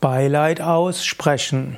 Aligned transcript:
Beileid 0.00 0.62
aussprechen. 0.62 1.76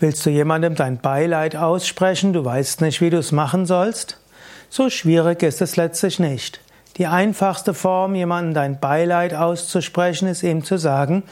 Willst 0.00 0.26
du 0.26 0.30
jemandem 0.30 0.74
dein 0.74 0.98
Beileid 0.98 1.56
aussprechen, 1.56 2.34
du 2.34 2.44
weißt 2.44 2.82
nicht, 2.82 3.00
wie 3.00 3.08
du 3.08 3.16
es 3.16 3.32
machen 3.32 3.64
sollst? 3.64 4.20
So 4.68 4.90
schwierig 4.90 5.42
ist 5.42 5.62
es 5.62 5.76
letztlich 5.76 6.18
nicht. 6.18 6.60
Die 6.98 7.06
einfachste 7.06 7.72
Form, 7.72 8.14
jemandem 8.14 8.52
dein 8.52 8.80
Beileid 8.80 9.32
auszusprechen, 9.32 10.28
ist 10.28 10.42
ihm 10.42 10.62
zu 10.62 10.76
sagen, 10.76 11.22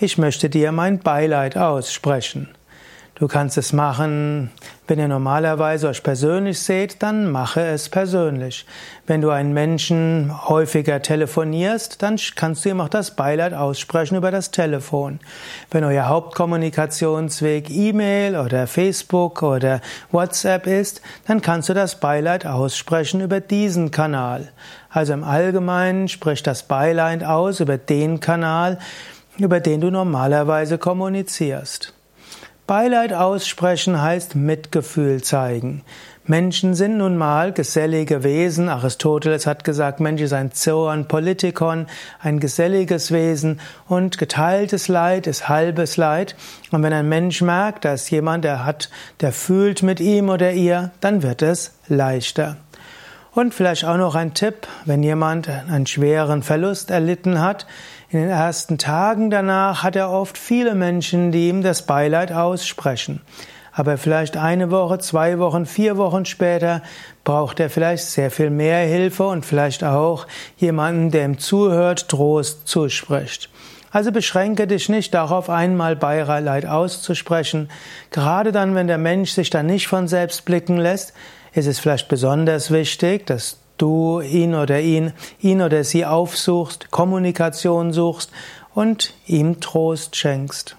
ich 0.00 0.18
möchte 0.18 0.50
dir 0.50 0.72
mein 0.72 0.98
Beileid 0.98 1.56
aussprechen. 1.56 2.48
Du 3.18 3.28
kannst 3.28 3.56
es 3.56 3.72
machen, 3.72 4.50
wenn 4.86 4.98
ihr 4.98 5.08
normalerweise 5.08 5.88
euch 5.88 6.02
persönlich 6.02 6.60
seht, 6.60 7.02
dann 7.02 7.32
mache 7.32 7.62
es 7.62 7.88
persönlich. 7.88 8.66
Wenn 9.06 9.22
du 9.22 9.30
einen 9.30 9.54
Menschen 9.54 10.30
häufiger 10.50 11.00
telefonierst, 11.00 12.02
dann 12.02 12.18
kannst 12.34 12.62
du 12.62 12.68
ihm 12.68 12.80
auch 12.82 12.90
das 12.90 13.16
Beileid 13.16 13.54
aussprechen 13.54 14.16
über 14.16 14.30
das 14.30 14.50
Telefon. 14.50 15.18
Wenn 15.70 15.84
euer 15.84 16.08
Hauptkommunikationsweg 16.08 17.70
E-Mail 17.70 18.36
oder 18.36 18.66
Facebook 18.66 19.42
oder 19.42 19.80
WhatsApp 20.12 20.66
ist, 20.66 21.00
dann 21.26 21.40
kannst 21.40 21.70
du 21.70 21.74
das 21.74 21.98
Beileid 21.98 22.44
aussprechen 22.44 23.22
über 23.22 23.40
diesen 23.40 23.90
Kanal. 23.90 24.52
Also 24.90 25.14
im 25.14 25.24
Allgemeinen 25.24 26.08
sprich 26.08 26.42
das 26.42 26.64
Beileid 26.64 27.24
aus 27.24 27.60
über 27.60 27.78
den 27.78 28.20
Kanal, 28.20 28.78
über 29.38 29.60
den 29.60 29.80
du 29.80 29.90
normalerweise 29.90 30.76
kommunizierst. 30.76 31.95
Beileid 32.66 33.12
aussprechen 33.12 34.02
heißt 34.02 34.34
Mitgefühl 34.34 35.22
zeigen. 35.22 35.84
Menschen 36.24 36.74
sind 36.74 36.98
nun 36.98 37.16
mal 37.16 37.52
gesellige 37.52 38.24
Wesen. 38.24 38.68
Aristoteles 38.68 39.46
hat 39.46 39.62
gesagt, 39.62 40.00
Mensch 40.00 40.20
ist 40.20 40.32
ein 40.32 40.50
Zoon 40.50 41.06
Politikon, 41.06 41.86
ein 42.18 42.40
geselliges 42.40 43.12
Wesen 43.12 43.60
und 43.86 44.18
geteiltes 44.18 44.88
Leid 44.88 45.28
ist 45.28 45.48
halbes 45.48 45.96
Leid. 45.96 46.34
Und 46.72 46.82
wenn 46.82 46.92
ein 46.92 47.08
Mensch 47.08 47.40
merkt, 47.42 47.84
dass 47.84 48.10
jemand, 48.10 48.44
der 48.44 48.64
hat, 48.64 48.90
der 49.20 49.30
fühlt 49.30 49.84
mit 49.84 50.00
ihm 50.00 50.28
oder 50.28 50.52
ihr, 50.52 50.90
dann 51.00 51.22
wird 51.22 51.42
es 51.42 51.74
leichter. 51.86 52.56
Und 53.36 53.52
vielleicht 53.52 53.84
auch 53.84 53.98
noch 53.98 54.14
ein 54.14 54.32
Tipp, 54.32 54.66
wenn 54.86 55.02
jemand 55.02 55.46
einen 55.46 55.86
schweren 55.86 56.42
Verlust 56.42 56.90
erlitten 56.90 57.38
hat. 57.38 57.66
In 58.08 58.18
den 58.18 58.30
ersten 58.30 58.78
Tagen 58.78 59.28
danach 59.28 59.82
hat 59.82 59.94
er 59.94 60.10
oft 60.10 60.38
viele 60.38 60.74
Menschen, 60.74 61.32
die 61.32 61.50
ihm 61.50 61.60
das 61.60 61.82
Beileid 61.82 62.32
aussprechen. 62.32 63.20
Aber 63.72 63.98
vielleicht 63.98 64.38
eine 64.38 64.70
Woche, 64.70 65.00
zwei 65.00 65.38
Wochen, 65.38 65.66
vier 65.66 65.98
Wochen 65.98 66.24
später 66.24 66.80
braucht 67.24 67.60
er 67.60 67.68
vielleicht 67.68 68.06
sehr 68.06 68.30
viel 68.30 68.48
mehr 68.48 68.78
Hilfe 68.86 69.26
und 69.26 69.44
vielleicht 69.44 69.84
auch 69.84 70.26
jemanden, 70.56 71.10
der 71.10 71.26
ihm 71.26 71.38
zuhört, 71.38 72.08
Trost 72.08 72.66
zuspricht. 72.66 73.50
Also 73.90 74.12
beschränke 74.12 74.66
dich 74.66 74.88
nicht 74.88 75.12
darauf, 75.12 75.50
einmal 75.50 75.94
Beileid 75.94 76.64
auszusprechen. 76.64 77.68
Gerade 78.10 78.50
dann, 78.50 78.74
wenn 78.74 78.86
der 78.86 78.96
Mensch 78.96 79.32
sich 79.32 79.50
dann 79.50 79.66
nicht 79.66 79.88
von 79.88 80.08
selbst 80.08 80.46
blicken 80.46 80.78
lässt, 80.78 81.12
ist 81.56 81.66
es 81.66 81.78
vielleicht 81.78 82.08
besonders 82.08 82.70
wichtig, 82.70 83.26
dass 83.26 83.58
du 83.78 84.20
ihn 84.20 84.54
oder 84.54 84.80
ihn, 84.80 85.12
ihn 85.40 85.62
oder 85.62 85.84
sie 85.84 86.04
aufsuchst, 86.04 86.90
Kommunikation 86.90 87.92
suchst 87.92 88.30
und 88.74 89.14
ihm 89.26 89.60
Trost 89.60 90.16
schenkst. 90.16 90.76